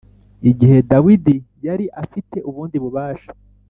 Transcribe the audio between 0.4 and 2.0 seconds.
Igihe Dawidi yari